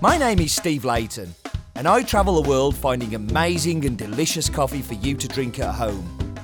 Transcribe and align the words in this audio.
My 0.00 0.18
name 0.18 0.40
is 0.40 0.52
Steve 0.52 0.84
Leighton, 0.84 1.34
and 1.76 1.86
I 1.86 2.02
travel 2.02 2.42
the 2.42 2.48
world 2.48 2.76
finding 2.76 3.14
amazing 3.14 3.86
and 3.86 3.96
delicious 3.96 4.48
coffee 4.48 4.82
for 4.82 4.94
you 4.94 5.14
to 5.14 5.28
drink 5.28 5.60
at 5.60 5.72
home. 5.72 6.36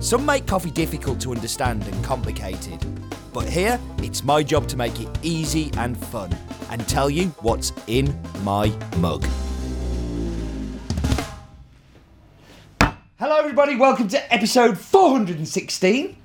Some 0.00 0.26
make 0.26 0.46
coffee 0.46 0.72
difficult 0.72 1.20
to 1.20 1.32
understand 1.32 1.84
and 1.86 2.04
complicated, 2.04 2.84
but 3.32 3.48
here 3.48 3.80
it's 3.98 4.24
my 4.24 4.42
job 4.42 4.66
to 4.68 4.76
make 4.76 5.00
it 5.00 5.08
easy 5.22 5.70
and 5.76 5.96
fun 5.96 6.36
and 6.70 6.86
tell 6.88 7.08
you 7.08 7.28
what's 7.40 7.72
in 7.86 8.14
my 8.42 8.68
mug. 8.98 9.24
Hello, 13.18 13.38
everybody, 13.38 13.76
welcome 13.76 14.08
to 14.08 14.34
episode 14.34 14.76
416. 14.76 16.16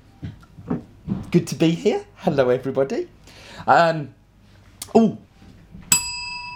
Good 1.30 1.46
to 1.46 1.54
be 1.54 1.70
here. 1.70 2.04
Hello, 2.16 2.50
everybody. 2.50 3.08
Um, 3.66 4.14
oh, 4.94 5.16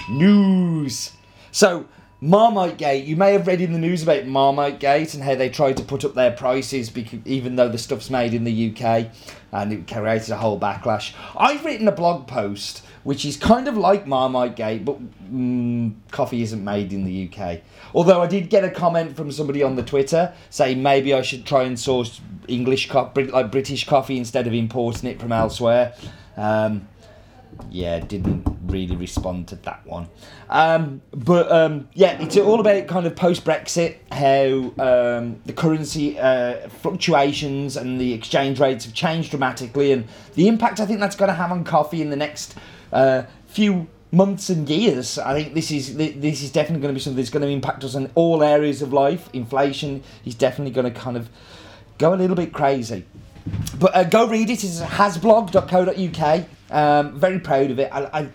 news. 0.08 1.12
So, 1.52 1.86
Marmite 2.20 2.78
Gate, 2.78 3.04
you 3.04 3.14
may 3.14 3.32
have 3.32 3.46
read 3.46 3.60
in 3.60 3.72
the 3.72 3.78
news 3.78 4.02
about 4.02 4.26
Marmite 4.26 4.80
Gate 4.80 5.14
and 5.14 5.22
how 5.22 5.34
they 5.34 5.50
tried 5.50 5.76
to 5.76 5.82
put 5.82 6.04
up 6.04 6.14
their 6.14 6.30
prices 6.30 6.88
because, 6.88 7.20
even 7.26 7.56
though 7.56 7.68
the 7.68 7.78
stuff's 7.78 8.08
made 8.08 8.32
in 8.32 8.44
the 8.44 8.70
UK 8.70 9.10
and 9.52 9.72
it 9.72 9.86
created 9.86 10.30
a 10.30 10.36
whole 10.36 10.58
backlash. 10.58 11.12
I've 11.36 11.64
written 11.64 11.88
a 11.88 11.92
blog 11.92 12.26
post 12.26 12.82
which 13.06 13.24
is 13.24 13.36
kind 13.36 13.68
of 13.68 13.76
like 13.76 14.04
Marmite 14.04 14.56
Gate, 14.56 14.84
but 14.84 14.98
mm, 15.32 15.94
coffee 16.10 16.42
isn't 16.42 16.64
made 16.64 16.92
in 16.92 17.04
the 17.04 17.30
UK. 17.30 17.60
Although 17.94 18.20
I 18.20 18.26
did 18.26 18.50
get 18.50 18.64
a 18.64 18.70
comment 18.70 19.14
from 19.14 19.30
somebody 19.30 19.62
on 19.62 19.76
the 19.76 19.84
Twitter 19.84 20.34
saying 20.50 20.82
maybe 20.82 21.14
I 21.14 21.22
should 21.22 21.46
try 21.46 21.62
and 21.62 21.78
source 21.78 22.20
English, 22.48 22.88
co- 22.88 23.12
like 23.14 23.52
British 23.52 23.86
coffee 23.86 24.18
instead 24.18 24.48
of 24.48 24.54
importing 24.54 25.08
it 25.08 25.20
from 25.20 25.30
elsewhere. 25.30 25.94
Um, 26.36 26.88
yeah, 27.70 27.98
didn't 28.00 28.46
really 28.66 28.96
respond 28.96 29.48
to 29.48 29.56
that 29.56 29.86
one. 29.86 30.08
Um, 30.48 31.02
but 31.12 31.50
um, 31.50 31.88
yeah, 31.94 32.20
it's 32.20 32.36
all 32.36 32.60
about 32.60 32.86
kind 32.86 33.06
of 33.06 33.16
post 33.16 33.44
Brexit, 33.44 33.96
how 34.12 34.72
um, 34.82 35.40
the 35.44 35.52
currency 35.52 36.18
uh, 36.18 36.68
fluctuations 36.68 37.76
and 37.76 38.00
the 38.00 38.12
exchange 38.12 38.60
rates 38.60 38.84
have 38.84 38.94
changed 38.94 39.30
dramatically, 39.30 39.92
and 39.92 40.06
the 40.34 40.48
impact 40.48 40.80
I 40.80 40.86
think 40.86 41.00
that's 41.00 41.16
going 41.16 41.28
to 41.28 41.34
have 41.34 41.52
on 41.52 41.64
coffee 41.64 42.02
in 42.02 42.10
the 42.10 42.16
next 42.16 42.56
uh, 42.92 43.24
few 43.46 43.88
months 44.12 44.48
and 44.50 44.68
years. 44.68 45.18
I 45.18 45.34
think 45.34 45.54
this 45.54 45.70
is 45.70 45.96
this 45.96 46.42
is 46.42 46.50
definitely 46.50 46.82
going 46.82 46.94
to 46.94 46.98
be 46.98 47.02
something 47.02 47.16
that's 47.16 47.30
going 47.30 47.42
to 47.42 47.48
impact 47.48 47.84
us 47.84 47.94
in 47.94 48.10
all 48.14 48.42
areas 48.42 48.82
of 48.82 48.92
life. 48.92 49.28
Inflation 49.32 50.02
is 50.24 50.34
definitely 50.34 50.72
going 50.72 50.92
to 50.92 50.98
kind 50.98 51.16
of 51.16 51.28
go 51.98 52.14
a 52.14 52.16
little 52.16 52.36
bit 52.36 52.52
crazy. 52.52 53.04
But 53.78 53.94
uh, 53.94 54.04
go 54.04 54.26
read 54.28 54.50
it. 54.50 54.64
It's 54.64 54.80
hasblog.co.uk. 54.80 56.46
Um, 56.70 57.18
very 57.18 57.38
proud 57.38 57.70
of 57.70 57.78
it. 57.78 57.88
I, 57.92 58.04
I 58.12 58.28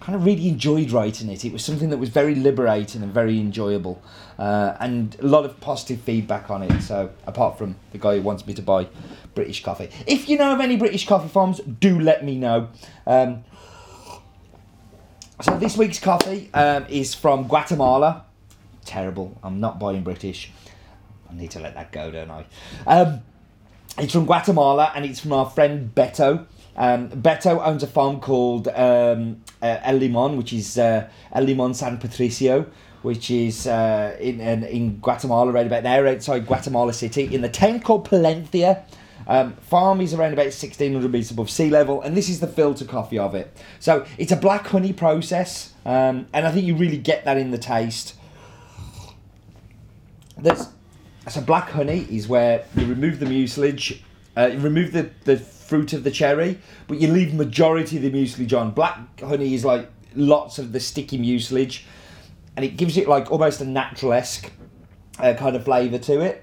kind 0.00 0.14
of 0.14 0.24
really 0.24 0.48
enjoyed 0.48 0.90
writing 0.90 1.28
it. 1.28 1.44
It 1.44 1.52
was 1.52 1.64
something 1.64 1.90
that 1.90 1.98
was 1.98 2.08
very 2.08 2.34
liberating 2.34 3.02
and 3.02 3.12
very 3.12 3.38
enjoyable, 3.38 4.02
uh, 4.38 4.76
and 4.80 5.16
a 5.20 5.26
lot 5.26 5.44
of 5.44 5.60
positive 5.60 6.00
feedback 6.00 6.50
on 6.50 6.62
it. 6.62 6.82
So 6.82 7.10
apart 7.26 7.58
from 7.58 7.76
the 7.92 7.98
guy 7.98 8.16
who 8.16 8.22
wants 8.22 8.46
me 8.46 8.54
to 8.54 8.62
buy 8.62 8.88
British 9.34 9.62
coffee, 9.62 9.90
if 10.06 10.28
you 10.28 10.38
know 10.38 10.52
of 10.52 10.60
any 10.60 10.76
British 10.76 11.06
coffee 11.06 11.28
farms, 11.28 11.60
do 11.80 11.98
let 11.98 12.24
me 12.24 12.38
know. 12.38 12.68
Um, 13.06 13.44
so 15.40 15.56
this 15.58 15.76
week's 15.76 16.00
coffee 16.00 16.50
um, 16.52 16.86
is 16.88 17.14
from 17.14 17.46
Guatemala. 17.46 18.24
Terrible. 18.84 19.38
I'm 19.42 19.60
not 19.60 19.78
buying 19.78 20.02
British. 20.02 20.50
I 21.30 21.34
need 21.34 21.50
to 21.52 21.60
let 21.60 21.74
that 21.74 21.92
go, 21.92 22.10
don't 22.10 22.30
I? 22.30 22.44
Um, 22.86 23.20
it's 23.98 24.12
from 24.12 24.26
Guatemala 24.26 24.92
and 24.94 25.04
it's 25.04 25.20
from 25.20 25.32
our 25.32 25.48
friend 25.48 25.94
Beto. 25.94 26.46
Um, 26.78 27.10
Beto 27.10 27.60
owns 27.60 27.82
a 27.82 27.88
farm 27.88 28.20
called 28.20 28.68
um, 28.68 29.42
uh, 29.60 29.80
El 29.82 29.96
Limon, 29.96 30.36
which 30.36 30.52
is 30.52 30.78
uh, 30.78 31.08
El 31.32 31.42
Limon 31.42 31.74
San 31.74 31.98
Patricio, 31.98 32.66
which 33.02 33.32
is 33.32 33.66
uh, 33.66 34.16
in, 34.20 34.40
in 34.40 34.62
in 34.64 34.98
Guatemala, 35.00 35.50
right 35.50 35.66
about 35.66 35.82
there, 35.82 36.06
outside 36.06 36.46
Guatemala 36.46 36.92
City, 36.92 37.34
in 37.34 37.42
the 37.42 37.48
town 37.48 37.80
called 37.80 38.08
Palencia. 38.08 38.84
Um, 39.26 39.54
farm 39.54 40.00
is 40.00 40.14
around 40.14 40.32
about 40.32 40.46
1600 40.46 41.10
metres 41.10 41.32
above 41.32 41.50
sea 41.50 41.68
level, 41.68 42.00
and 42.00 42.16
this 42.16 42.28
is 42.28 42.38
the 42.38 42.46
filter 42.46 42.84
coffee 42.84 43.18
of 43.18 43.34
it. 43.34 43.54
So 43.80 44.06
it's 44.16 44.32
a 44.32 44.36
black 44.36 44.68
honey 44.68 44.92
process, 44.92 45.74
um, 45.84 46.28
and 46.32 46.46
I 46.46 46.52
think 46.52 46.64
you 46.64 46.76
really 46.76 46.96
get 46.96 47.24
that 47.24 47.36
in 47.36 47.50
the 47.50 47.58
taste. 47.58 48.14
There's 50.38 50.68
so 51.28 51.40
black 51.40 51.70
honey 51.70 52.06
is 52.08 52.28
where 52.28 52.64
you 52.76 52.86
remove 52.86 53.18
the 53.18 53.26
mucilage, 53.26 54.02
uh, 54.36 54.50
you 54.52 54.60
remove 54.60 54.92
the, 54.92 55.10
the 55.24 55.44
fruit 55.68 55.92
of 55.92 56.02
the 56.02 56.10
cherry, 56.10 56.58
but 56.86 56.98
you 56.98 57.08
leave 57.08 57.34
majority 57.34 57.98
of 57.98 58.02
the 58.02 58.10
mucilage 58.10 58.54
on. 58.54 58.70
Black 58.70 59.20
honey 59.20 59.52
is 59.54 59.66
like 59.66 59.90
lots 60.14 60.58
of 60.58 60.72
the 60.72 60.80
sticky 60.80 61.18
mucilage, 61.18 61.84
and 62.56 62.64
it 62.64 62.78
gives 62.78 62.96
it 62.96 63.06
like 63.06 63.30
almost 63.30 63.60
a 63.60 63.66
natural 63.66 64.14
esque 64.14 64.50
uh, 65.18 65.34
kind 65.34 65.54
of 65.54 65.64
flavour 65.64 65.98
to 65.98 66.22
it. 66.22 66.42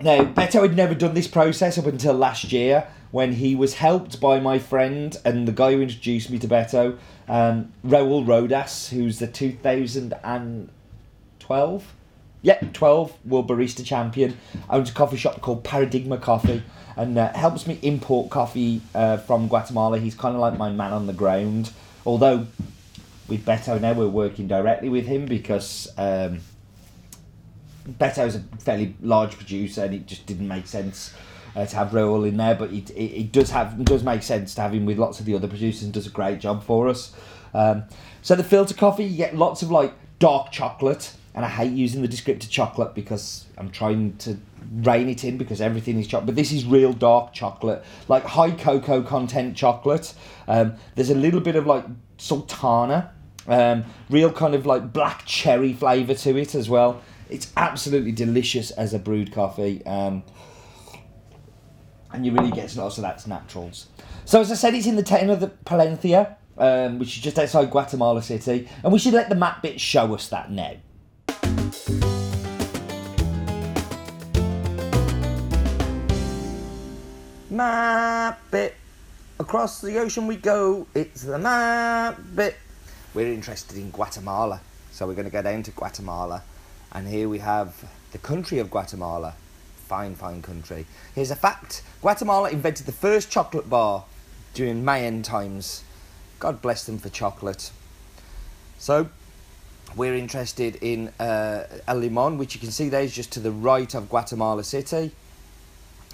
Now, 0.00 0.24
Beto 0.24 0.62
had 0.62 0.74
never 0.74 0.94
done 0.94 1.12
this 1.12 1.28
process 1.28 1.76
up 1.76 1.84
until 1.86 2.14
last 2.14 2.50
year 2.52 2.86
when 3.10 3.32
he 3.32 3.54
was 3.54 3.74
helped 3.74 4.18
by 4.20 4.40
my 4.40 4.58
friend 4.58 5.14
and 5.24 5.46
the 5.46 5.52
guy 5.52 5.72
who 5.72 5.82
introduced 5.82 6.30
me 6.30 6.38
to 6.38 6.48
Beto, 6.48 6.96
um, 7.28 7.74
Raul 7.84 8.24
Rodas, 8.24 8.88
who's 8.90 9.18
the 9.18 9.26
2012 9.26 11.94
yeah, 12.42 12.58
12 12.72 13.26
World 13.26 13.48
Barista 13.48 13.84
Champion. 13.84 14.36
Owns 14.70 14.90
a 14.90 14.92
coffee 14.92 15.16
shop 15.16 15.40
called 15.40 15.64
Paradigma 15.64 16.18
Coffee 16.18 16.62
and 16.96 17.18
uh, 17.18 17.32
helps 17.32 17.66
me 17.66 17.78
import 17.82 18.30
coffee 18.30 18.80
uh, 18.94 19.16
from 19.18 19.48
Guatemala. 19.48 19.98
He's 19.98 20.14
kind 20.14 20.34
of 20.34 20.40
like 20.40 20.56
my 20.56 20.70
man 20.70 20.92
on 20.92 21.06
the 21.06 21.12
ground. 21.12 21.72
Although 22.06 22.46
with 23.28 23.44
Beto 23.44 23.80
now, 23.80 23.92
we're 23.92 24.08
working 24.08 24.46
directly 24.46 24.88
with 24.88 25.06
him 25.06 25.26
because 25.26 25.88
um, 25.98 26.40
Beto's 27.88 28.36
a 28.36 28.40
fairly 28.58 28.94
large 29.00 29.36
producer 29.36 29.84
and 29.84 29.94
it 29.94 30.06
just 30.06 30.26
didn't 30.26 30.48
make 30.48 30.66
sense. 30.66 31.14
Uh, 31.56 31.64
to 31.66 31.74
have 31.74 31.88
Raul 31.88 32.28
in 32.28 32.36
there, 32.36 32.54
but 32.54 32.70
it, 32.70 32.90
it, 32.90 33.20
it 33.20 33.32
does 33.32 33.50
have 33.50 33.82
does 33.84 34.04
make 34.04 34.22
sense 34.22 34.54
to 34.54 34.60
have 34.60 34.72
him 34.72 34.84
with 34.84 34.98
lots 34.98 35.18
of 35.18 35.26
the 35.26 35.34
other 35.34 35.48
producers 35.48 35.82
and 35.82 35.92
does 35.92 36.06
a 36.06 36.10
great 36.10 36.38
job 36.38 36.62
for 36.62 36.88
us. 36.88 37.16
Um, 37.54 37.84
so 38.22 38.36
the 38.36 38.44
filter 38.44 38.74
coffee, 38.74 39.04
you 39.04 39.16
get 39.16 39.34
lots 39.34 39.62
of 39.62 39.70
like 39.70 39.92
dark 40.18 40.52
chocolate, 40.52 41.14
and 41.38 41.44
I 41.44 41.48
hate 41.50 41.70
using 41.70 42.02
the 42.02 42.08
descriptor 42.08 42.50
chocolate 42.50 42.96
because 42.96 43.46
I'm 43.56 43.70
trying 43.70 44.16
to 44.16 44.36
rein 44.82 45.08
it 45.08 45.22
in 45.22 45.38
because 45.38 45.60
everything 45.60 45.96
is 46.00 46.08
chocolate. 46.08 46.26
But 46.26 46.34
this 46.34 46.50
is 46.50 46.64
real 46.64 46.92
dark 46.92 47.32
chocolate, 47.32 47.84
like 48.08 48.24
high 48.24 48.50
cocoa 48.50 49.02
content 49.02 49.56
chocolate. 49.56 50.14
Um, 50.48 50.74
there's 50.96 51.10
a 51.10 51.14
little 51.14 51.38
bit 51.38 51.54
of 51.54 51.64
like 51.64 51.84
sultana, 52.16 53.12
um, 53.46 53.84
real 54.10 54.32
kind 54.32 54.56
of 54.56 54.66
like 54.66 54.92
black 54.92 55.26
cherry 55.26 55.72
flavour 55.72 56.14
to 56.14 56.36
it 56.36 56.56
as 56.56 56.68
well. 56.68 57.02
It's 57.30 57.52
absolutely 57.56 58.10
delicious 58.10 58.72
as 58.72 58.92
a 58.92 58.98
brewed 58.98 59.30
coffee. 59.30 59.86
Um, 59.86 60.24
and 62.12 62.26
you 62.26 62.32
really 62.32 62.50
get 62.50 62.74
lots 62.74 62.98
of 62.98 63.02
that's 63.02 63.28
naturals. 63.28 63.86
So 64.24 64.40
as 64.40 64.50
I 64.50 64.56
said, 64.56 64.74
it's 64.74 64.88
in 64.88 64.96
the 64.96 65.04
town 65.04 65.30
of 65.30 65.38
the 65.38 65.52
Palencia, 65.64 66.34
um, 66.56 66.98
which 66.98 67.16
is 67.16 67.22
just 67.22 67.38
outside 67.38 67.70
Guatemala 67.70 68.22
City, 68.22 68.68
and 68.82 68.92
we 68.92 68.98
should 68.98 69.14
let 69.14 69.28
the 69.28 69.36
map 69.36 69.62
bit 69.62 69.80
show 69.80 70.12
us 70.14 70.26
that 70.30 70.50
now. 70.50 70.74
Map 77.50 78.38
bit. 78.50 78.74
Across 79.40 79.80
the 79.80 79.98
ocean 79.98 80.26
we 80.26 80.36
go, 80.36 80.86
it's 80.94 81.22
the 81.22 81.38
map 81.38 82.20
bit. 82.34 82.56
We're 83.14 83.32
interested 83.32 83.78
in 83.78 83.90
Guatemala, 83.90 84.60
so 84.92 85.06
we're 85.06 85.14
going 85.14 85.24
to 85.24 85.30
go 85.32 85.40
down 85.40 85.62
to 85.62 85.70
Guatemala. 85.70 86.42
And 86.92 87.08
here 87.08 87.26
we 87.26 87.38
have 87.38 87.90
the 88.12 88.18
country 88.18 88.58
of 88.58 88.70
Guatemala. 88.70 89.34
Fine, 89.86 90.16
fine 90.16 90.42
country. 90.42 90.84
Here's 91.14 91.30
a 91.30 91.36
fact 91.36 91.82
Guatemala 92.02 92.50
invented 92.50 92.84
the 92.84 92.92
first 92.92 93.30
chocolate 93.30 93.70
bar 93.70 94.04
during 94.52 94.84
Mayan 94.84 95.22
times. 95.22 95.84
God 96.38 96.60
bless 96.60 96.84
them 96.84 96.98
for 96.98 97.08
chocolate. 97.08 97.70
So, 98.78 99.08
we're 99.96 100.14
interested 100.14 100.76
in 100.76 101.08
uh, 101.18 101.64
El 101.86 101.96
Limon, 101.96 102.38
which 102.38 102.54
you 102.54 102.60
can 102.60 102.70
see 102.70 102.88
there 102.88 103.02
is 103.02 103.14
just 103.14 103.32
to 103.32 103.40
the 103.40 103.50
right 103.50 103.92
of 103.94 104.08
Guatemala 104.08 104.64
City. 104.64 105.12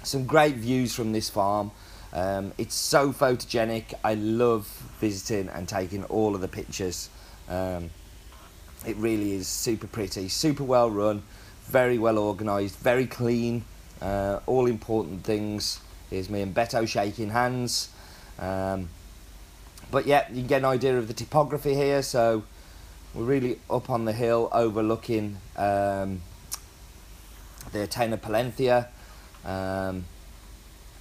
Some 0.03 0.25
great 0.25 0.55
views 0.55 0.95
from 0.95 1.11
this 1.11 1.29
farm. 1.29 1.71
Um, 2.13 2.53
it's 2.57 2.75
so 2.75 3.11
photogenic. 3.11 3.93
I 4.03 4.13
love 4.13 4.67
visiting 4.99 5.49
and 5.49 5.67
taking 5.67 6.03
all 6.05 6.35
of 6.35 6.41
the 6.41 6.47
pictures. 6.47 7.09
Um, 7.49 7.89
it 8.85 8.95
really 8.97 9.33
is 9.33 9.47
super 9.47 9.87
pretty, 9.87 10.29
super 10.29 10.63
well 10.63 10.89
run, 10.89 11.23
very 11.65 11.97
well 11.97 12.17
organised, 12.17 12.77
very 12.79 13.07
clean. 13.07 13.65
Uh, 14.01 14.39
all 14.45 14.67
important 14.67 15.23
things. 15.23 15.79
Here's 16.09 16.29
me 16.29 16.41
and 16.41 16.53
Beto 16.53 16.87
shaking 16.87 17.29
hands. 17.29 17.89
Um, 18.39 18.89
but 19.91 20.05
yeah, 20.05 20.27
you 20.29 20.37
can 20.37 20.47
get 20.47 20.57
an 20.59 20.65
idea 20.65 20.97
of 20.97 21.07
the 21.07 21.13
topography 21.13 21.73
here. 21.73 22.01
So 22.01 22.43
we're 23.15 23.23
really 23.23 23.59
up 23.69 23.89
on 23.89 24.05
the 24.05 24.13
hill 24.13 24.49
overlooking 24.51 25.37
um, 25.55 26.21
the 27.71 27.79
of 28.13 28.21
Palencia. 28.21 28.87
Um, 29.45 30.05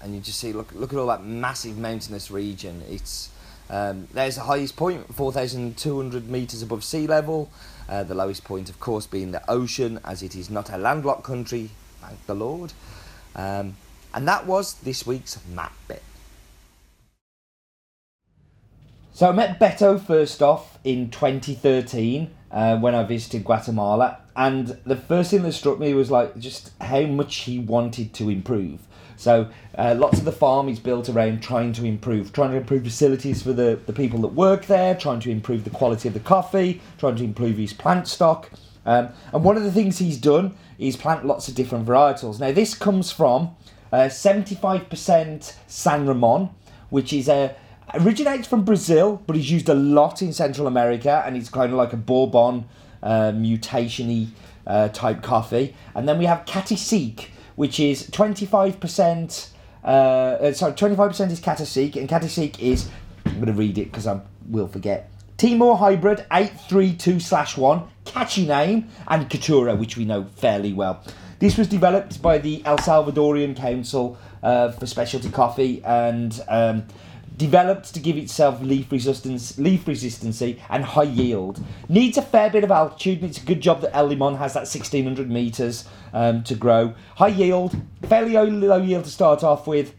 and 0.01 0.15
you 0.15 0.21
just 0.21 0.39
see, 0.39 0.53
look, 0.53 0.73
look 0.73 0.93
at 0.93 0.99
all 0.99 1.09
that 1.09 1.25
massive 1.25 1.77
mountainous 1.77 2.31
region. 2.31 2.83
It's 2.89 3.31
Um, 3.71 4.09
there's 4.13 4.37
the 4.37 4.43
highest 4.43 4.77
point, 4.77 5.15
4,200 5.15 6.29
metres 6.29 6.63
above 6.63 6.85
sea 6.85 7.07
level. 7.07 7.51
Uh, 7.89 8.03
the 8.05 8.15
lowest 8.15 8.45
point, 8.45 8.69
of 8.69 8.79
course, 8.79 9.07
being 9.07 9.33
the 9.33 9.43
ocean, 9.51 10.01
as 10.05 10.23
it 10.23 10.37
is 10.37 10.51
not 10.51 10.71
a 10.71 10.77
landlocked 10.77 11.25
country, 11.25 11.71
thank 12.01 12.25
the 12.27 12.35
Lord. 12.35 12.75
Um, 13.35 13.77
and 14.13 14.29
that 14.29 14.47
was 14.47 14.75
this 14.75 15.07
week's 15.07 15.39
map 15.49 15.73
bit. 15.89 16.03
So 19.17 19.29
I 19.29 19.33
met 19.33 19.61
Beto 19.61 20.05
first 20.05 20.43
off 20.43 20.77
in 20.83 21.09
2013 21.09 22.35
uh, 22.51 22.79
when 22.79 22.97
I 22.97 23.05
visited 23.05 23.45
Guatemala, 23.45 24.19
and 24.35 24.77
the 24.85 24.97
first 24.97 25.31
thing 25.31 25.43
that 25.45 25.53
struck 25.53 25.79
me 25.79 25.95
was 25.95 26.11
like 26.11 26.37
just 26.37 26.73
how 26.81 27.03
much 27.03 27.37
he 27.37 27.61
wanted 27.61 28.13
to 28.15 28.29
improve. 28.29 28.81
So 29.17 29.51
uh, 29.79 29.95
lots 29.97 30.19
of 30.19 30.25
the 30.25 30.33
farm 30.33 30.69
is 30.69 30.81
built 30.81 31.09
around 31.09 31.45
trying 31.45 31.73
to 31.75 31.85
improve, 31.85 32.33
trying 32.33 32.51
to 32.51 32.57
improve 32.57 32.83
facilities 32.83 33.41
for 33.41 33.53
the, 33.53 33.79
the 33.87 33.93
people 33.93 34.19
that 34.23 34.35
work 34.35 34.67
there, 34.67 34.97
trying 34.97 35.21
to 35.21 35.31
improve 35.31 35.63
the 35.63 35.71
quality 35.71 36.09
of 36.09 36.15
the 36.15 36.19
coffee, 36.19 36.83
trying 36.99 37.15
to 37.15 37.23
improve 37.23 37.57
his 37.57 37.73
plant 37.73 38.09
stock. 38.09 38.51
Um, 38.85 39.11
and 39.33 39.45
one 39.45 39.57
of 39.57 39.63
the 39.63 39.71
things 39.71 39.99
he's 39.99 40.19
done 40.19 40.57
is 40.77 40.97
plant 40.97 41.25
lots 41.25 41.47
of 41.47 41.55
different 41.55 41.87
varietals. 41.87 42.41
Now 42.41 42.51
this 42.51 42.75
comes 42.75 43.13
from 43.13 43.55
uh, 43.93 44.09
75% 44.09 45.55
San 45.69 46.05
Ramon, 46.05 46.51
which 46.91 47.13
is 47.13 47.29
a 47.29 47.55
originates 47.93 48.47
from 48.47 48.65
Brazil, 48.65 49.23
but 49.27 49.37
is 49.37 49.51
used 49.51 49.69
a 49.69 49.75
lot 49.75 50.23
in 50.23 50.33
Central 50.33 50.67
America, 50.67 51.23
and 51.27 51.37
it's 51.37 51.51
kind 51.51 51.73
of 51.73 51.79
like 51.79 51.93
a 51.93 51.97
Bourbon 51.97 52.67
uh, 53.03 53.33
mutation-y 53.33 54.29
uh, 54.67 54.89
type 54.89 55.23
coffee. 55.23 55.75
And 55.95 56.09
then 56.09 56.19
we 56.19 56.25
have 56.25 56.45
Cacique, 56.47 57.29
which 57.57 57.79
is 57.79 58.09
25%. 58.11 59.49
Uh, 59.83 59.87
uh, 59.87 60.53
sorry, 60.53 60.73
25% 60.73 61.31
is 61.31 61.41
Cacique, 61.41 61.97
and 61.97 62.09
Cacique 62.09 62.61
is. 62.61 62.89
I'm 63.27 63.35
going 63.35 63.47
to 63.47 63.53
read 63.53 63.79
it 63.79 63.87
because 63.87 64.07
I 64.07 64.21
will 64.49 64.69
forget. 64.69 65.11
Timor 65.37 65.77
Hybrid 65.77 66.27
832 66.31 67.19
slash 67.19 67.57
1, 67.57 67.83
catchy 68.05 68.47
name, 68.47 68.89
and 69.09 69.29
Caturra, 69.29 69.77
which 69.77 69.97
we 69.97 70.05
know 70.05 70.25
fairly 70.37 70.73
well. 70.73 71.03
This 71.41 71.59
was 71.59 71.67
developed 71.67 72.23
by 72.23 72.39
the 72.39 72.65
El 72.65 72.79
Salvadorian 72.79 73.57
Council 73.57 74.17
uh, 74.43 74.71
for 74.71 74.87
Specialty 74.87 75.31
Coffee 75.31 75.83
and 75.85 76.41
um, 76.49 76.87
developed 77.37 77.93
to 77.95 78.01
give 78.01 78.17
itself 78.17 78.61
leaf 78.63 78.93
resistance, 78.93 79.59
leaf 79.59 79.85
resistancy 79.87 80.61
and 80.69 80.85
high 80.85 81.03
yield. 81.03 81.63
Needs 81.89 82.17
a 82.17 82.23
fair 82.23 82.51
bit 82.51 82.65
of 82.65 82.71
altitude. 82.71 83.21
And 83.21 83.31
it's 83.31 83.43
a 83.43 83.45
good 83.45 83.61
job 83.61 83.81
that 83.81 83.95
El 83.95 84.07
Limon 84.07 84.37
has 84.37 84.55
that 84.55 84.61
1600 84.61 85.31
meters 85.31 85.89
um, 86.13 86.45
to 86.45 86.55
grow. 86.55 86.95
High 87.17 87.29
yield, 87.29 87.77
fairly 88.09 88.35
low 88.35 88.81
yield 88.81 89.05
to 89.05 89.11
start 89.11 89.43
off 89.43 89.67
with, 89.67 89.95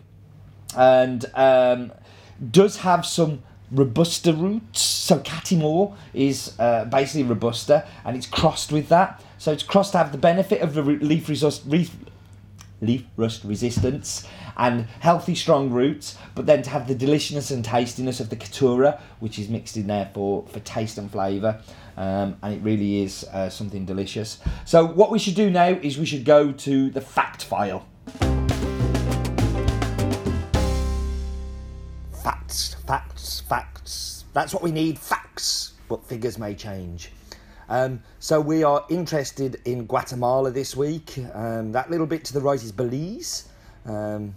and 0.75 1.25
um, 1.35 1.91
does 2.51 2.77
have 2.77 3.05
some 3.05 3.43
robusta 3.71 4.33
roots. 4.33 4.81
So 4.81 5.19
Catimor 5.19 5.95
is 6.13 6.57
uh, 6.59 6.85
basically 6.85 7.23
robusta, 7.23 7.87
and 8.03 8.15
it's 8.15 8.27
crossed 8.27 8.71
with 8.71 8.89
that. 8.89 9.21
So 9.37 9.51
it's 9.51 9.63
crossed 9.63 9.91
to 9.91 9.97
have 9.99 10.11
the 10.11 10.17
benefit 10.17 10.61
of 10.61 10.73
the 10.73 10.81
leaf 10.81 11.27
leaf, 11.65 11.95
leaf 12.81 13.06
rust 13.18 13.44
resistance 13.44 14.27
and 14.57 14.86
healthy, 15.00 15.36
strong 15.36 15.69
roots, 15.69 16.18
but 16.33 16.45
then 16.45 16.62
to 16.63 16.69
have 16.69 16.88
the 16.88 16.95
deliciousness 16.95 17.51
and 17.51 17.63
tastiness 17.63 18.19
of 18.19 18.30
the 18.30 18.36
Caturra, 18.36 19.00
which 19.19 19.39
is 19.39 19.50
mixed 19.50 19.77
in 19.77 19.88
there 19.88 20.10
for, 20.13 20.45
for 20.48 20.60
taste 20.62 20.98
and 20.98 21.12
flavour. 21.12 21.62
Um, 21.98 22.38
and 22.44 22.56
it 22.56 22.62
really 22.62 23.04
is 23.04 23.24
uh, 23.25 23.50
something 23.50 23.86
delicious. 23.86 24.39
So, 24.66 24.86
what 24.86 25.12
we 25.12 25.19
should 25.19 25.36
do 25.36 25.50
now 25.50 25.69
is 25.69 25.98
we 25.98 26.06
should 26.06 26.25
go 26.25 26.51
to 26.51 26.89
the 26.89 27.01
fact 27.01 27.45
file. 27.45 27.86
Facts, 32.21 32.75
facts, 32.86 33.39
facts. 33.42 34.25
That's 34.33 34.54
what 34.54 34.62
we 34.62 34.71
need 34.71 35.00
facts, 35.00 35.74
but 35.88 36.04
figures 36.04 36.38
may 36.38 36.54
change. 36.54 37.12
Um, 37.67 38.03
so 38.19 38.39
we 38.39 38.63
are 38.63 38.85
interested 38.89 39.59
in 39.65 39.85
Guatemala 39.85 40.51
this 40.51 40.75
week. 40.75 41.17
Um, 41.33 41.71
that 41.71 41.89
little 41.89 42.06
bit 42.06 42.23
to 42.25 42.33
the 42.33 42.41
right 42.41 42.62
is 42.62 42.71
Belize. 42.71 43.50
Um, 43.85 44.35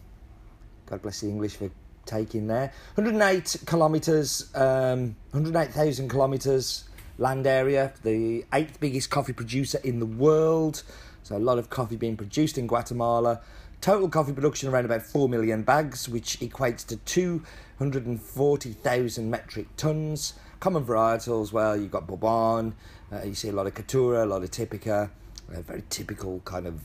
God 0.86 1.02
bless 1.02 1.20
the 1.20 1.28
English 1.28 1.56
for 1.56 1.70
taking 2.06 2.46
there. 2.46 2.72
108 2.94 3.64
kilometres, 3.66 4.50
um, 4.54 5.14
108,000 5.32 6.08
kilometres 6.08 6.84
land 7.19 7.46
area, 7.46 7.92
the 8.02 8.46
eighth 8.54 8.80
biggest 8.80 9.10
coffee 9.10 9.34
producer 9.34 9.78
in 9.84 10.00
the 10.00 10.06
world. 10.06 10.82
So 11.22 11.36
a 11.36 11.38
lot 11.38 11.58
of 11.58 11.69
coffee 11.69 11.96
being 11.96 12.16
produced 12.16 12.56
in 12.56 12.66
Guatemala. 12.66 13.42
Total 13.81 14.08
coffee 14.08 14.32
production 14.32 14.70
around 14.70 14.86
about 14.86 15.02
4 15.02 15.28
million 15.28 15.62
bags, 15.62 16.08
which 16.08 16.40
equates 16.40 16.84
to 16.86 16.96
240,000 16.96 19.31
metric 19.31 19.69
tons. 19.76 20.32
Common 20.60 20.84
varietals, 20.84 21.52
well, 21.52 21.76
you've 21.76 21.93
got 21.93 22.06
Bourbon, 22.06 22.75
uh, 23.12 23.22
you 23.25 23.34
see 23.34 23.49
a 23.49 23.52
lot 23.52 23.66
of 23.66 23.75
Caturra, 23.75 24.25
a 24.25 24.26
lot 24.26 24.43
of 24.43 24.50
Typica, 24.50 25.10
uh, 25.55 25.62
very 25.62 25.84
typical 25.88 26.40
kind 26.44 26.66
of 26.66 26.81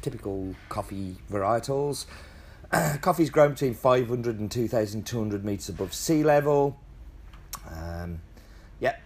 typical 0.00 0.54
coffee 0.68 1.16
varietals. 1.30 2.06
coffee's 3.02 3.30
grown 3.30 3.52
between 3.52 3.74
500 3.74 4.40
and 4.40 4.50
2,200 4.50 5.44
metres 5.44 5.68
above 5.68 5.92
sea 5.92 6.22
level. 6.22 6.78
Um, 7.70 8.20
yeah, 8.80 8.96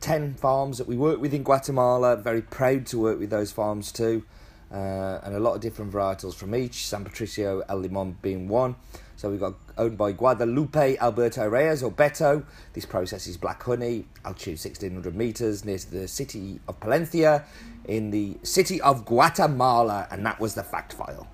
10 0.00 0.34
farms 0.34 0.78
that 0.78 0.88
we 0.88 0.96
work 0.96 1.20
with 1.20 1.32
in 1.32 1.44
Guatemala. 1.44 2.16
Very 2.16 2.42
proud 2.42 2.86
to 2.86 2.98
work 2.98 3.18
with 3.18 3.30
those 3.30 3.52
farms 3.52 3.92
too. 3.92 4.24
Uh, 4.72 5.20
and 5.22 5.34
a 5.34 5.40
lot 5.40 5.54
of 5.54 5.60
different 5.60 5.92
varietals 5.92 6.34
from 6.34 6.54
each. 6.54 6.86
San 6.86 7.04
Patricio, 7.04 7.62
El 7.68 7.78
Limon 7.78 8.16
being 8.22 8.48
one. 8.48 8.74
So 9.16 9.30
we've 9.30 9.38
got 9.38 9.54
owned 9.76 9.98
by 9.98 10.12
Guadalupe 10.12 10.96
Alberto 10.96 11.46
Reyes 11.46 11.82
or 11.82 11.92
Beto. 11.92 12.44
This 12.72 12.86
process 12.86 13.26
is 13.26 13.36
black 13.36 13.62
honey, 13.62 14.06
altitude 14.24 14.58
1600 14.58 15.14
meters 15.14 15.64
near 15.64 15.78
to 15.78 15.90
the 15.90 16.08
city 16.08 16.58
of 16.66 16.80
Palencia 16.80 17.44
in 17.84 18.10
the 18.10 18.36
city 18.42 18.80
of 18.80 19.04
Guatemala. 19.04 20.08
And 20.10 20.24
that 20.24 20.40
was 20.40 20.54
the 20.54 20.62
fact 20.62 20.94
file. 20.94 21.28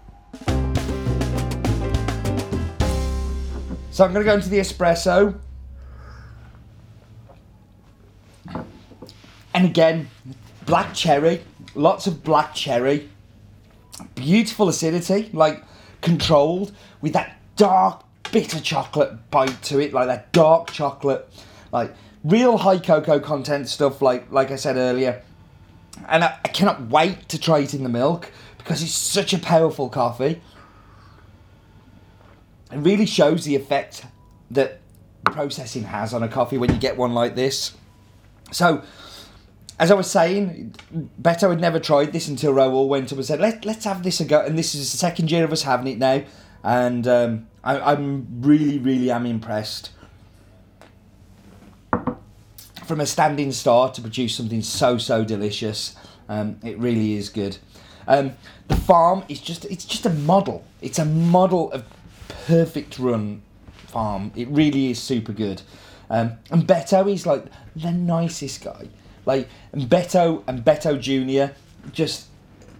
So 3.90 4.04
I'm 4.04 4.12
going 4.12 4.24
to 4.24 4.30
go 4.30 4.34
into 4.34 4.48
the 4.48 4.58
espresso. 4.58 5.38
And 9.54 9.64
again, 9.64 10.08
black 10.66 10.92
cherry, 10.92 11.42
lots 11.74 12.06
of 12.06 12.22
black 12.22 12.54
cherry, 12.54 13.08
beautiful 14.14 14.68
acidity, 14.68 15.30
like 15.32 15.62
controlled, 16.00 16.72
with 17.00 17.12
that 17.12 17.36
dark, 17.56 18.04
bitter 18.32 18.60
chocolate 18.60 19.30
bite 19.30 19.62
to 19.64 19.80
it, 19.80 19.92
like 19.92 20.06
that 20.06 20.32
dark 20.32 20.70
chocolate, 20.70 21.28
like 21.72 21.94
real 22.24 22.58
high 22.58 22.78
cocoa 22.78 23.20
content 23.20 23.68
stuff, 23.68 24.02
like 24.02 24.30
like 24.30 24.50
I 24.50 24.56
said 24.56 24.76
earlier. 24.76 25.22
And 26.08 26.22
I, 26.24 26.38
I 26.44 26.48
cannot 26.48 26.88
wait 26.88 27.28
to 27.30 27.38
try 27.38 27.60
it 27.60 27.74
in 27.74 27.82
the 27.82 27.88
milk 27.88 28.30
because 28.58 28.82
it's 28.82 28.92
such 28.92 29.32
a 29.32 29.38
powerful 29.38 29.88
coffee. 29.88 30.40
It 32.70 32.76
really 32.76 33.06
shows 33.06 33.44
the 33.44 33.56
effect 33.56 34.04
that 34.50 34.80
processing 35.24 35.84
has 35.84 36.12
on 36.12 36.22
a 36.22 36.28
coffee 36.28 36.58
when 36.58 36.70
you 36.70 36.78
get 36.78 36.96
one 36.96 37.14
like 37.14 37.34
this. 37.34 37.74
So, 38.52 38.82
as 39.78 39.90
I 39.90 39.94
was 39.94 40.10
saying, 40.10 40.74
Beto 41.22 41.50
had 41.50 41.60
never 41.60 41.78
tried 41.78 42.12
this 42.12 42.26
until 42.26 42.52
Raul 42.52 42.88
went 42.88 43.12
up 43.12 43.18
and 43.18 43.26
said, 43.26 43.40
Let, 43.40 43.64
let's 43.64 43.84
have 43.84 44.02
this 44.02 44.20
a 44.20 44.24
go. 44.24 44.44
And 44.44 44.58
this 44.58 44.74
is 44.74 44.90
the 44.90 44.98
second 44.98 45.30
year 45.30 45.44
of 45.44 45.52
us 45.52 45.62
having 45.62 45.86
it 45.86 45.98
now. 45.98 46.24
And 46.64 47.06
um, 47.06 47.46
I, 47.62 47.92
am 47.92 48.26
really, 48.40 48.78
really 48.78 49.10
am 49.10 49.24
impressed. 49.24 49.90
From 52.86 53.00
a 53.00 53.06
standing 53.06 53.52
start 53.52 53.94
to 53.94 54.00
produce 54.00 54.34
something 54.34 54.62
so, 54.62 54.98
so 54.98 55.24
delicious. 55.24 55.94
Um, 56.28 56.58
it 56.64 56.76
really 56.78 57.14
is 57.14 57.28
good. 57.28 57.58
Um, 58.08 58.32
the 58.66 58.76
farm 58.76 59.24
is 59.28 59.40
just, 59.40 59.64
it's 59.66 59.84
just 59.84 60.06
a 60.06 60.10
model. 60.10 60.64
It's 60.80 60.98
a 60.98 61.04
model 61.04 61.70
of 61.72 61.84
perfect 62.46 62.98
run 62.98 63.42
farm. 63.74 64.32
It 64.34 64.48
really 64.48 64.90
is 64.90 65.00
super 65.00 65.32
good. 65.32 65.62
Um, 66.10 66.32
and 66.50 66.66
Beto 66.66 67.12
is 67.12 67.26
like 67.26 67.44
the 67.76 67.92
nicest 67.92 68.64
guy. 68.64 68.88
Like 69.28 69.46
Beto 69.74 70.42
and 70.46 70.64
Beto 70.64 70.98
Junior, 70.98 71.54
just 71.92 72.28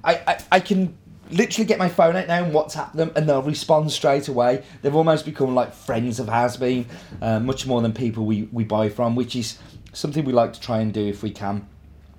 I, 0.02 0.14
I 0.26 0.38
I 0.52 0.60
can 0.60 0.96
literally 1.30 1.66
get 1.66 1.78
my 1.78 1.90
phone 1.90 2.16
out 2.16 2.26
now 2.26 2.42
and 2.42 2.54
WhatsApp 2.54 2.94
them, 2.94 3.12
and 3.14 3.28
they'll 3.28 3.42
respond 3.42 3.92
straight 3.92 4.28
away. 4.28 4.62
They've 4.80 4.94
almost 4.94 5.26
become 5.26 5.54
like 5.54 5.74
friends 5.74 6.18
of 6.18 6.28
Has 6.30 6.56
Bean, 6.56 6.86
uh, 7.20 7.38
much 7.38 7.66
more 7.66 7.82
than 7.82 7.92
people 7.92 8.24
we 8.24 8.48
we 8.50 8.64
buy 8.64 8.88
from, 8.88 9.14
which 9.14 9.36
is 9.36 9.58
something 9.92 10.24
we 10.24 10.32
like 10.32 10.54
to 10.54 10.60
try 10.60 10.80
and 10.80 10.90
do 10.90 11.06
if 11.06 11.22
we 11.22 11.30
can. 11.30 11.68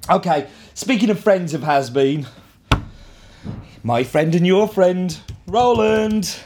Okay, 0.07 0.48
speaking 0.75 1.09
of 1.09 1.19
friends 1.19 1.55
of 1.55 1.63
Has 1.63 1.89
Bean, 1.89 2.27
my 3.81 4.03
friend 4.03 4.36
and 4.36 4.45
your 4.45 4.67
friend, 4.67 5.19
Roland. 5.48 6.38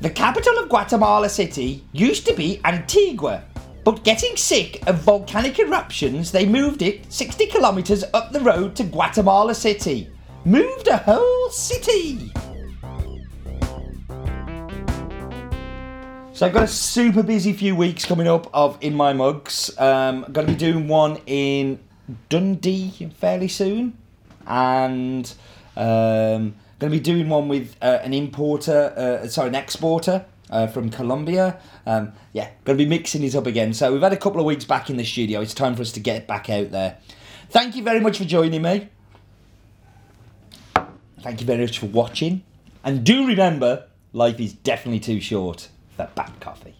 The 0.00 0.10
capital 0.10 0.56
of 0.58 0.68
Guatemala 0.68 1.28
City 1.28 1.84
used 1.90 2.24
to 2.26 2.32
be 2.32 2.60
Antigua, 2.64 3.42
but 3.82 4.04
getting 4.04 4.36
sick 4.36 4.80
of 4.86 5.00
volcanic 5.00 5.58
eruptions, 5.58 6.30
they 6.30 6.46
moved 6.46 6.82
it 6.82 7.12
60 7.12 7.46
kilometres 7.46 8.04
up 8.14 8.30
the 8.30 8.38
road 8.38 8.76
to 8.76 8.84
Guatemala 8.84 9.56
City. 9.56 10.08
Moved 10.44 10.86
a 10.86 10.98
whole 10.98 11.50
city! 11.50 12.30
So 16.32 16.46
I've 16.46 16.52
got 16.52 16.62
a 16.62 16.68
super 16.68 17.24
busy 17.24 17.52
few 17.52 17.74
weeks 17.74 18.04
coming 18.04 18.28
up 18.28 18.48
of 18.54 18.78
In 18.80 18.94
My 18.94 19.12
Mugs. 19.12 19.76
Um, 19.80 20.24
I'm 20.26 20.32
going 20.32 20.46
to 20.46 20.52
be 20.52 20.58
doing 20.58 20.86
one 20.86 21.18
in 21.26 21.80
Dundee 22.28 23.10
fairly 23.18 23.48
soon, 23.48 23.98
and 24.46 25.34
um, 25.76 26.54
going 26.78 26.92
to 26.92 26.98
be 26.98 27.02
doing 27.02 27.28
one 27.28 27.48
with 27.48 27.76
uh, 27.82 27.98
an 28.02 28.14
importer, 28.14 28.92
uh, 28.96 29.26
sorry, 29.28 29.48
an 29.48 29.54
exporter 29.54 30.24
uh, 30.50 30.66
from 30.66 30.90
Colombia. 30.90 31.58
Um, 31.86 32.12
yeah, 32.32 32.50
going 32.64 32.78
to 32.78 32.84
be 32.84 32.88
mixing 32.88 33.22
it 33.22 33.34
up 33.34 33.46
again. 33.46 33.74
So 33.74 33.92
we've 33.92 34.02
had 34.02 34.12
a 34.12 34.16
couple 34.16 34.40
of 34.40 34.46
weeks 34.46 34.64
back 34.64 34.90
in 34.90 34.96
the 34.96 35.04
studio. 35.04 35.40
It's 35.40 35.54
time 35.54 35.74
for 35.74 35.82
us 35.82 35.92
to 35.92 36.00
get 36.00 36.26
back 36.26 36.48
out 36.50 36.70
there. 36.70 36.98
Thank 37.50 37.76
you 37.76 37.82
very 37.82 38.00
much 38.00 38.18
for 38.18 38.24
joining 38.24 38.62
me. 38.62 38.88
Thank 41.20 41.40
you 41.40 41.46
very 41.46 41.62
much 41.62 41.78
for 41.78 41.86
watching. 41.86 42.44
And 42.84 43.04
do 43.04 43.26
remember, 43.26 43.86
life 44.12 44.38
is 44.38 44.52
definitely 44.52 45.00
too 45.00 45.20
short 45.20 45.68
for 45.96 46.08
bad 46.14 46.32
coffee. 46.40 46.74